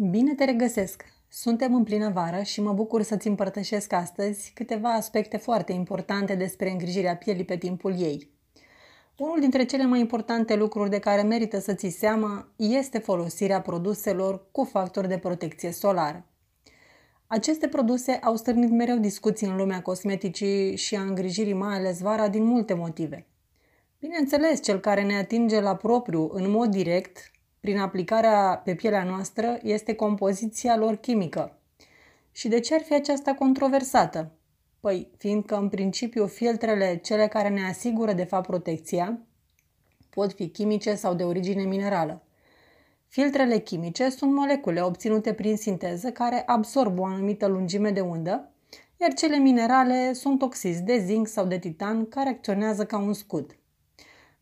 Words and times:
Bine 0.00 0.34
te 0.34 0.44
regăsesc! 0.44 1.04
Suntem 1.28 1.74
în 1.74 1.84
plină 1.84 2.10
vară 2.10 2.42
și 2.42 2.60
mă 2.60 2.72
bucur 2.72 3.02
să-ți 3.02 3.28
împărtășesc 3.28 3.92
astăzi 3.92 4.52
câteva 4.54 4.92
aspecte 4.92 5.36
foarte 5.36 5.72
importante 5.72 6.34
despre 6.34 6.70
îngrijirea 6.70 7.16
pielii 7.16 7.44
pe 7.44 7.56
timpul 7.56 8.00
ei. 8.00 8.30
Unul 9.16 9.40
dintre 9.40 9.64
cele 9.64 9.84
mai 9.84 10.00
importante 10.00 10.54
lucruri 10.54 10.90
de 10.90 10.98
care 10.98 11.22
merită 11.22 11.58
să 11.58 11.74
ți 11.74 11.88
seama 11.88 12.52
este 12.56 12.98
folosirea 12.98 13.60
produselor 13.60 14.46
cu 14.50 14.64
factor 14.64 15.06
de 15.06 15.18
protecție 15.18 15.70
solară. 15.70 16.26
Aceste 17.26 17.68
produse 17.68 18.12
au 18.12 18.36
stârnit 18.36 18.70
mereu 18.70 18.96
discuții 18.96 19.46
în 19.46 19.56
lumea 19.56 19.82
cosmeticii 19.82 20.76
și 20.76 20.96
a 20.96 21.00
îngrijirii, 21.00 21.52
mai 21.52 21.74
ales 21.74 22.00
vara, 22.00 22.28
din 22.28 22.44
multe 22.44 22.74
motive. 22.74 23.26
Bineînțeles, 23.98 24.62
cel 24.62 24.80
care 24.80 25.02
ne 25.02 25.16
atinge 25.16 25.60
la 25.60 25.76
propriu, 25.76 26.30
în 26.32 26.50
mod 26.50 26.70
direct, 26.70 27.30
prin 27.60 27.78
aplicarea 27.78 28.60
pe 28.64 28.74
pielea 28.74 29.04
noastră 29.04 29.58
este 29.62 29.94
compoziția 29.94 30.76
lor 30.76 30.96
chimică. 30.96 31.58
Și 32.32 32.48
de 32.48 32.60
ce 32.60 32.74
ar 32.74 32.80
fi 32.80 32.94
aceasta 32.94 33.34
controversată? 33.34 34.32
Păi, 34.80 35.10
fiindcă 35.16 35.56
în 35.56 35.68
principiu 35.68 36.26
filtrele, 36.26 36.96
cele 36.96 37.28
care 37.28 37.48
ne 37.48 37.64
asigură 37.64 38.12
de 38.12 38.24
fapt 38.24 38.46
protecția, 38.46 39.18
pot 40.10 40.32
fi 40.32 40.48
chimice 40.48 40.94
sau 40.94 41.14
de 41.14 41.24
origine 41.24 41.62
minerală. 41.62 42.22
Filtrele 43.08 43.58
chimice 43.58 44.08
sunt 44.08 44.34
molecule 44.34 44.80
obținute 44.80 45.32
prin 45.32 45.56
sinteză 45.56 46.10
care 46.10 46.42
absorb 46.46 46.98
o 46.98 47.04
anumită 47.04 47.46
lungime 47.46 47.90
de 47.90 48.00
undă, 48.00 48.52
iar 49.00 49.12
cele 49.12 49.36
minerale 49.36 50.12
sunt 50.12 50.42
oxizi 50.42 50.82
de 50.82 50.98
zinc 50.98 51.26
sau 51.28 51.46
de 51.46 51.58
titan 51.58 52.08
care 52.08 52.28
acționează 52.28 52.84
ca 52.84 52.98
un 52.98 53.12
scut. 53.12 53.58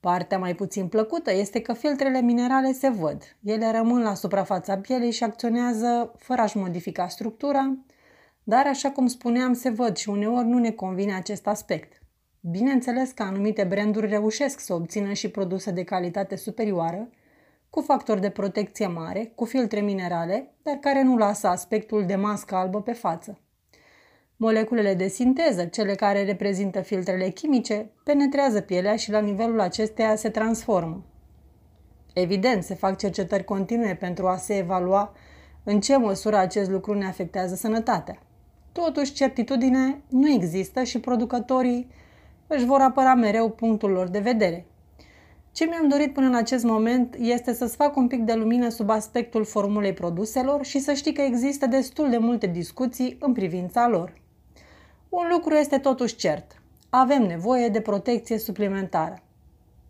Partea 0.00 0.38
mai 0.38 0.54
puțin 0.54 0.88
plăcută 0.88 1.32
este 1.32 1.60
că 1.60 1.72
filtrele 1.72 2.20
minerale 2.20 2.72
se 2.72 2.88
văd. 2.88 3.36
Ele 3.44 3.70
rămân 3.70 4.02
la 4.02 4.14
suprafața 4.14 4.78
pielei 4.78 5.10
și 5.10 5.24
acționează 5.24 6.12
fără 6.16 6.40
a-și 6.40 6.56
modifica 6.56 7.08
structura, 7.08 7.76
dar, 8.42 8.66
așa 8.66 8.90
cum 8.90 9.06
spuneam, 9.06 9.52
se 9.52 9.70
văd 9.70 9.96
și 9.96 10.08
uneori 10.08 10.46
nu 10.46 10.58
ne 10.58 10.70
convine 10.70 11.14
acest 11.14 11.46
aspect. 11.46 12.02
Bineînțeles 12.40 13.10
că 13.10 13.22
anumite 13.22 13.64
branduri 13.64 14.08
reușesc 14.08 14.60
să 14.60 14.74
obțină 14.74 15.12
și 15.12 15.30
produse 15.30 15.70
de 15.70 15.84
calitate 15.84 16.36
superioară, 16.36 17.08
cu 17.70 17.80
factori 17.80 18.20
de 18.20 18.30
protecție 18.30 18.86
mare, 18.86 19.32
cu 19.34 19.44
filtre 19.44 19.80
minerale, 19.80 20.54
dar 20.62 20.74
care 20.74 21.02
nu 21.02 21.16
lasă 21.16 21.46
aspectul 21.46 22.06
de 22.06 22.14
mască 22.14 22.54
albă 22.54 22.82
pe 22.82 22.92
față. 22.92 23.38
Moleculele 24.42 24.94
de 24.94 25.08
sinteză, 25.08 25.64
cele 25.64 25.94
care 25.94 26.24
reprezintă 26.24 26.80
filtrele 26.80 27.28
chimice, 27.28 27.90
penetrează 28.04 28.60
pielea 28.60 28.96
și 28.96 29.10
la 29.10 29.18
nivelul 29.18 29.60
acesteia 29.60 30.16
se 30.16 30.28
transformă. 30.28 31.04
Evident, 32.12 32.62
se 32.62 32.74
fac 32.74 32.98
cercetări 32.98 33.44
continue 33.44 33.94
pentru 33.94 34.26
a 34.26 34.36
se 34.36 34.56
evalua 34.56 35.12
în 35.64 35.80
ce 35.80 35.96
măsură 35.96 36.36
acest 36.36 36.70
lucru 36.70 36.94
ne 36.94 37.06
afectează 37.06 37.54
sănătatea. 37.54 38.18
Totuși, 38.72 39.12
certitudine 39.12 40.00
nu 40.08 40.28
există 40.28 40.82
și 40.82 41.00
producătorii 41.00 41.90
își 42.46 42.64
vor 42.64 42.80
apăra 42.80 43.14
mereu 43.14 43.50
punctul 43.50 43.90
lor 43.90 44.08
de 44.08 44.18
vedere. 44.18 44.66
Ce 45.52 45.64
mi-am 45.64 45.88
dorit 45.88 46.12
până 46.12 46.26
în 46.26 46.34
acest 46.34 46.64
moment 46.64 47.16
este 47.18 47.52
să-ți 47.52 47.76
fac 47.76 47.96
un 47.96 48.06
pic 48.06 48.22
de 48.22 48.34
lumină 48.34 48.68
sub 48.68 48.90
aspectul 48.90 49.44
formulei 49.44 49.92
produselor 49.92 50.64
și 50.64 50.78
să 50.78 50.92
știi 50.92 51.12
că 51.12 51.20
există 51.20 51.66
destul 51.66 52.10
de 52.10 52.18
multe 52.18 52.46
discuții 52.46 53.16
în 53.20 53.32
privința 53.32 53.88
lor. 53.88 54.18
Un 55.10 55.26
lucru 55.30 55.54
este 55.54 55.78
totuși 55.78 56.16
cert. 56.16 56.62
Avem 56.90 57.22
nevoie 57.22 57.68
de 57.68 57.80
protecție 57.80 58.38
suplimentară. 58.38 59.22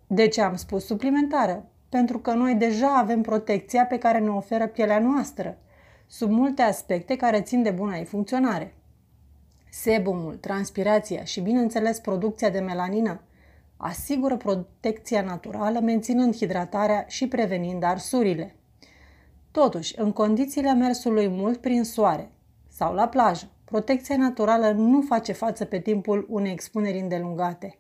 De 0.07 0.29
ce 0.29 0.43
am 0.43 0.57
spus 0.57 0.87
suplimentară? 0.87 1.69
Pentru 1.89 2.19
că 2.19 2.33
noi 2.33 2.55
deja 2.55 2.97
avem 2.97 3.21
protecția 3.21 3.87
pe 3.87 3.99
care 3.99 4.19
ne 4.19 4.29
oferă 4.29 4.67
pielea 4.67 4.99
noastră, 4.99 5.59
sub 6.07 6.31
multe 6.31 6.63
aspecte 6.63 7.17
care 7.17 7.41
țin 7.41 7.63
de 7.63 7.71
buna 7.71 7.97
ei 7.97 8.05
funcționare. 8.05 8.75
Sebumul, 9.71 10.35
transpirația 10.35 11.25
și, 11.25 11.41
bineînțeles, 11.41 11.99
producția 11.99 12.51
de 12.51 12.61
melanină 12.61 13.21
asigură 13.77 14.37
protecția 14.37 15.23
naturală, 15.23 15.81
menținând 15.81 16.37
hidratarea 16.37 17.05
și 17.09 17.29
prevenind 17.29 17.83
arsurile. 17.83 18.55
Totuși, 19.51 20.01
în 20.01 20.13
condițiile 20.13 20.73
mersului 20.73 21.29
mult 21.29 21.61
prin 21.61 21.85
soare 21.85 22.31
sau 22.69 22.95
la 22.95 23.09
plajă, 23.09 23.49
protecția 23.71 24.17
naturală 24.17 24.71
nu 24.71 25.01
face 25.01 25.33
față 25.33 25.65
pe 25.65 25.79
timpul 25.79 26.27
unei 26.29 26.53
expuneri 26.53 26.99
îndelungate, 26.99 27.79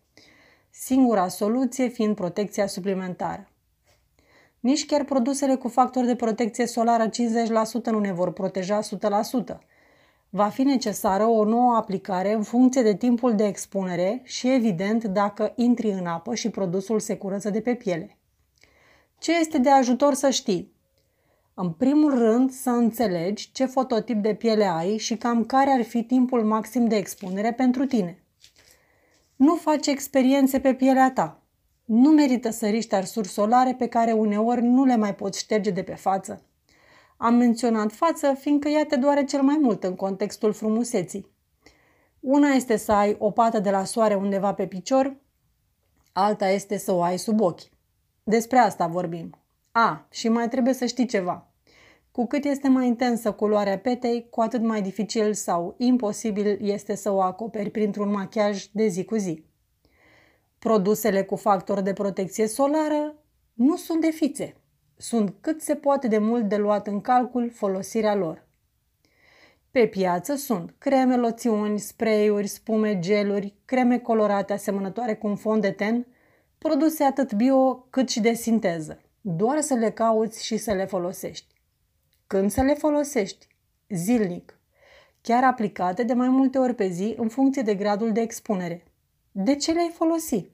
singura 0.70 1.28
soluție 1.28 1.88
fiind 1.88 2.14
protecția 2.14 2.66
suplimentară. 2.66 3.48
Nici 4.60 4.86
chiar 4.86 5.04
produsele 5.04 5.54
cu 5.54 5.68
factor 5.68 6.04
de 6.04 6.14
protecție 6.14 6.66
solară 6.66 7.08
50% 7.08 7.10
nu 7.84 7.98
ne 7.98 8.12
vor 8.12 8.32
proteja 8.32 8.80
100%. 8.80 9.58
Va 10.28 10.48
fi 10.48 10.62
necesară 10.62 11.24
o 11.24 11.44
nouă 11.44 11.74
aplicare 11.76 12.32
în 12.32 12.42
funcție 12.42 12.82
de 12.82 12.96
timpul 12.96 13.34
de 13.34 13.44
expunere 13.44 14.20
și, 14.24 14.52
evident, 14.52 15.04
dacă 15.04 15.52
intri 15.56 15.90
în 15.90 16.06
apă 16.06 16.34
și 16.34 16.50
produsul 16.50 17.00
se 17.00 17.16
curăță 17.16 17.50
de 17.50 17.60
pe 17.60 17.74
piele. 17.74 18.18
Ce 19.18 19.38
este 19.38 19.58
de 19.58 19.70
ajutor 19.70 20.14
să 20.14 20.30
știi? 20.30 20.72
În 21.62 21.70
primul 21.70 22.18
rând, 22.18 22.50
să 22.50 22.70
înțelegi 22.70 23.52
ce 23.52 23.64
fototip 23.64 24.22
de 24.22 24.34
piele 24.34 24.64
ai 24.64 24.96
și 24.96 25.16
cam 25.16 25.44
care 25.44 25.70
ar 25.70 25.82
fi 25.82 26.02
timpul 26.02 26.44
maxim 26.44 26.86
de 26.86 26.96
expunere 26.96 27.52
pentru 27.52 27.86
tine. 27.86 28.22
Nu 29.36 29.54
faci 29.54 29.86
experiențe 29.86 30.60
pe 30.60 30.74
pielea 30.74 31.12
ta. 31.12 31.42
Nu 31.84 32.10
merită 32.10 32.50
să 32.50 32.66
riști 32.66 32.94
arsuri 32.94 33.28
solare 33.28 33.74
pe 33.74 33.86
care 33.86 34.12
uneori 34.12 34.62
nu 34.62 34.84
le 34.84 34.96
mai 34.96 35.14
poți 35.14 35.38
șterge 35.38 35.70
de 35.70 35.82
pe 35.82 35.94
față. 35.94 36.42
Am 37.16 37.34
menționat 37.34 37.92
față 37.92 38.34
fiindcă 38.38 38.68
ea 38.68 38.84
te 38.86 38.96
doare 38.96 39.24
cel 39.24 39.42
mai 39.42 39.58
mult 39.60 39.84
în 39.84 39.94
contextul 39.94 40.52
frumuseții. 40.52 41.26
Una 42.20 42.48
este 42.48 42.76
să 42.76 42.92
ai 42.92 43.16
o 43.18 43.30
pată 43.30 43.58
de 43.58 43.70
la 43.70 43.84
soare 43.84 44.14
undeva 44.14 44.54
pe 44.54 44.66
picior, 44.66 45.16
alta 46.12 46.48
este 46.48 46.78
să 46.78 46.92
o 46.92 47.02
ai 47.02 47.18
sub 47.18 47.40
ochi. 47.40 47.70
Despre 48.22 48.58
asta 48.58 48.86
vorbim. 48.86 49.34
A, 49.72 50.06
și 50.10 50.28
mai 50.28 50.48
trebuie 50.48 50.74
să 50.74 50.86
știi 50.86 51.06
ceva. 51.06 51.49
Cu 52.12 52.26
cât 52.26 52.44
este 52.44 52.68
mai 52.68 52.86
intensă 52.86 53.32
culoarea 53.32 53.78
petei, 53.78 54.26
cu 54.30 54.40
atât 54.40 54.62
mai 54.62 54.82
dificil 54.82 55.34
sau 55.34 55.74
imposibil 55.78 56.58
este 56.60 56.94
să 56.94 57.10
o 57.10 57.20
acoperi 57.20 57.70
printr-un 57.70 58.10
machiaj 58.10 58.64
de 58.72 58.86
zi 58.86 59.04
cu 59.04 59.16
zi. 59.16 59.44
Produsele 60.58 61.22
cu 61.22 61.36
factor 61.36 61.80
de 61.80 61.92
protecție 61.92 62.46
solară 62.46 63.14
nu 63.52 63.76
sunt 63.76 64.00
de 64.00 64.10
fițe. 64.10 64.54
Sunt 64.96 65.34
cât 65.40 65.62
se 65.62 65.74
poate 65.74 66.08
de 66.08 66.18
mult 66.18 66.48
de 66.48 66.56
luat 66.56 66.86
în 66.86 67.00
calcul 67.00 67.50
folosirea 67.50 68.14
lor. 68.14 68.48
Pe 69.70 69.86
piață 69.86 70.34
sunt 70.34 70.74
creme, 70.78 71.16
loțiuni, 71.16 71.78
spray-uri, 71.78 72.46
spume, 72.46 72.98
geluri, 72.98 73.54
creme 73.64 73.98
colorate 73.98 74.52
asemănătoare 74.52 75.14
cu 75.14 75.26
un 75.26 75.36
fond 75.36 75.62
de 75.62 75.70
ten, 75.70 76.06
produse 76.58 77.04
atât 77.04 77.32
bio 77.32 77.74
cât 77.90 78.08
și 78.08 78.20
de 78.20 78.32
sinteză. 78.32 79.00
Doar 79.20 79.60
să 79.60 79.74
le 79.74 79.90
cauți 79.90 80.44
și 80.44 80.56
să 80.56 80.72
le 80.72 80.84
folosești. 80.84 81.59
Când 82.30 82.50
să 82.50 82.62
le 82.62 82.74
folosești? 82.74 83.46
Zilnic. 83.88 84.58
Chiar 85.20 85.44
aplicate 85.44 86.02
de 86.02 86.12
mai 86.12 86.28
multe 86.28 86.58
ori 86.58 86.74
pe 86.74 86.88
zi 86.88 87.14
în 87.16 87.28
funcție 87.28 87.62
de 87.62 87.74
gradul 87.74 88.12
de 88.12 88.20
expunere. 88.20 88.84
De 89.32 89.56
ce 89.56 89.72
le-ai 89.72 89.90
folosi? 89.94 90.50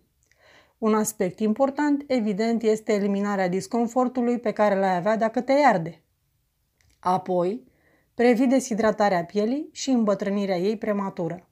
Un 0.78 0.94
aspect 0.94 1.38
important, 1.38 2.04
evident, 2.06 2.62
este 2.62 2.92
eliminarea 2.92 3.48
disconfortului 3.48 4.38
pe 4.38 4.53
care 4.53 4.78
l-ai 4.78 4.97
avea 4.97 5.16
dacă 5.16 5.41
te 5.41 5.53
arde. 5.53 6.03
Apoi, 7.00 7.64
previi 8.14 8.47
deshidratarea 8.47 9.25
pielii 9.25 9.69
și 9.72 9.91
îmbătrânirea 9.91 10.56
ei 10.56 10.76
prematură. 10.76 11.48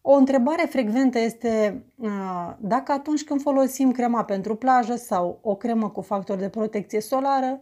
O 0.00 0.12
întrebare 0.12 0.66
frecventă 0.68 1.18
este 1.18 1.84
uh, 1.94 2.52
dacă 2.58 2.92
atunci 2.92 3.24
când 3.24 3.40
folosim 3.40 3.92
crema 3.92 4.24
pentru 4.24 4.54
plajă 4.54 4.94
sau 4.94 5.38
o 5.42 5.54
cremă 5.54 5.90
cu 5.90 6.00
factor 6.00 6.38
de 6.38 6.48
protecție 6.48 7.00
solară, 7.00 7.60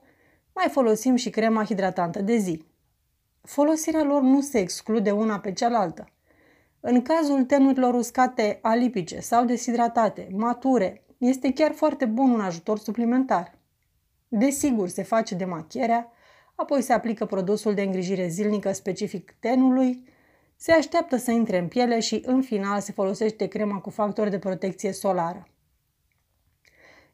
mai 0.55 0.69
folosim 0.71 1.17
și 1.17 1.31
crema 1.31 1.65
hidratantă 1.65 2.23
de 2.23 2.37
zi. 2.37 2.65
Folosirea 3.43 4.03
lor 4.03 4.23
nu 4.23 4.41
se 4.41 4.59
exclude 4.59 5.11
una 5.11 5.39
pe 5.39 5.53
cealaltă. 5.53 6.09
În 6.81 7.03
cazul 7.03 7.45
tenurilor 7.45 7.95
uscate 7.95 8.59
alipice 8.63 9.21
sau 9.21 9.45
deshidratate, 9.45 10.29
mature, 10.33 11.03
este 11.19 11.53
chiar 11.53 11.73
foarte 11.73 12.05
bun 12.05 12.31
un 12.31 12.41
ajutor 12.41 12.79
suplimentar. 12.79 13.59
Desigur, 14.29 14.89
se 14.89 15.03
face 15.03 15.35
demachierea, 15.35 16.13
apoi 16.55 16.83
se 16.83 16.93
aplică 16.93 17.27
produsul 17.27 17.75
de 17.75 17.83
îngrijire 17.83 18.29
zilnică 18.29 18.73
specific 18.73 19.35
tenului, 19.39 20.09
se 20.57 20.73
așteaptă 20.73 21.17
să 21.17 21.31
intre 21.31 21.59
în 21.59 21.69
piele 21.69 22.01
și, 22.01 22.23
în 22.27 22.43
final, 22.43 22.81
se 22.81 22.93
folosește 22.93 23.47
crema 23.47 23.79
cu 23.79 23.91
factor 23.91 24.29
de 24.29 24.39
protecție 24.39 24.93
solară. 24.93 25.49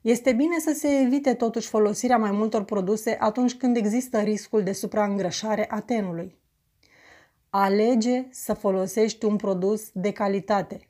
Este 0.01 0.33
bine 0.33 0.59
să 0.59 0.73
se 0.73 0.89
evite 1.01 1.35
totuși 1.35 1.69
folosirea 1.69 2.17
mai 2.17 2.31
multor 2.31 2.65
produse 2.65 3.17
atunci 3.21 3.55
când 3.55 3.77
există 3.77 4.21
riscul 4.21 4.63
de 4.63 4.73
supraîngrășare 4.73 5.67
a 5.71 5.81
tenului. 5.81 6.39
Alege 7.51 8.27
să 8.31 8.53
folosești 8.53 9.25
un 9.25 9.37
produs 9.37 9.91
de 9.93 10.13
calitate. 10.13 10.89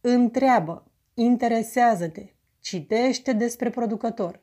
Întreabă, 0.00 0.84
interesează-te, 1.14 2.26
citește 2.60 3.32
despre 3.32 3.70
producător. 3.70 4.40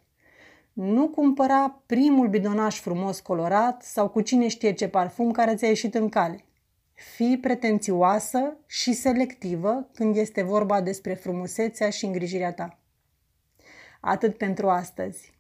Nu 0.74 1.08
cumpăra 1.08 1.82
primul 1.86 2.28
bidonaj 2.28 2.80
frumos 2.80 3.20
colorat 3.20 3.82
sau 3.82 4.10
cu 4.10 4.22
cine 4.22 4.48
știe 4.48 4.74
ce 4.74 4.88
parfum 4.88 5.32
care 5.32 5.56
ți-a 5.56 5.68
ieșit 5.68 5.96
în 5.96 6.10
cale. 6.10 6.46
Fii 6.94 7.38
pretențioasă 7.38 8.58
și 8.66 8.94
selectivă 8.94 9.90
când 9.94 10.16
este 10.16 10.42
vorba 10.42 10.82
despre 10.82 11.14
frumusețea 11.14 11.90
și 11.90 12.06
îngrijirea 12.06 12.54
ta. 12.54 12.80
Atât 14.00 14.38
pentru 14.38 14.70
astăzi. 14.70 15.36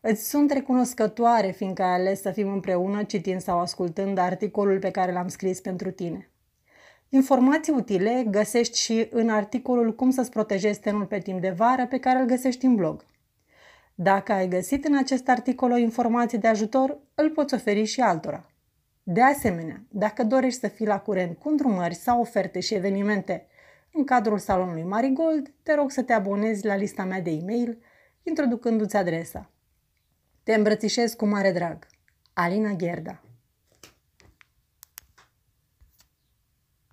Îți 0.00 0.28
sunt 0.28 0.50
recunoscătoare 0.50 1.50
fiindcă 1.50 1.82
ai 1.82 1.94
ales 1.94 2.20
să 2.20 2.30
fim 2.30 2.52
împreună 2.52 3.02
citind 3.02 3.40
sau 3.40 3.58
ascultând 3.58 4.18
articolul 4.18 4.78
pe 4.78 4.90
care 4.90 5.12
l-am 5.12 5.28
scris 5.28 5.60
pentru 5.60 5.90
tine. 5.90 6.30
Informații 7.08 7.72
utile 7.72 8.24
găsești 8.30 8.78
și 8.78 9.08
în 9.10 9.28
articolul 9.28 9.94
Cum 9.94 10.10
să-ți 10.10 10.30
protejezi 10.30 10.80
tenul 10.80 11.04
pe 11.04 11.18
timp 11.18 11.40
de 11.40 11.50
vară 11.50 11.86
pe 11.86 11.98
care 11.98 12.18
îl 12.18 12.26
găsești 12.26 12.64
în 12.64 12.74
blog. 12.74 13.04
Dacă 13.94 14.32
ai 14.32 14.48
găsit 14.48 14.84
în 14.84 14.96
acest 14.96 15.28
articol 15.28 15.70
o 15.70 15.76
informație 15.76 16.38
de 16.38 16.48
ajutor, 16.48 16.98
îl 17.14 17.30
poți 17.30 17.54
oferi 17.54 17.84
și 17.84 18.00
altora. 18.00 18.50
De 19.02 19.22
asemenea, 19.22 19.82
dacă 19.88 20.24
dorești 20.24 20.60
să 20.60 20.68
fii 20.68 20.86
la 20.86 20.98
curent 20.98 21.38
cu 21.38 21.48
îndrumări 21.48 21.94
sau 21.94 22.20
oferte 22.20 22.60
și 22.60 22.74
evenimente 22.74 23.46
în 23.92 24.04
cadrul 24.04 24.38
salonului 24.38 24.82
Marigold, 24.82 25.52
te 25.62 25.74
rog 25.74 25.90
să 25.90 26.02
te 26.02 26.12
abonezi 26.12 26.66
la 26.66 26.76
lista 26.76 27.04
mea 27.04 27.20
de 27.20 27.30
e-mail 27.30 27.78
introducându-ți 28.22 28.96
adresa. 28.96 29.50
Te 30.42 30.54
îmbrățișez 30.54 31.12
cu 31.12 31.26
mare 31.26 31.52
drag. 31.52 31.86
Alina 32.32 32.72
Gherda 32.72 33.20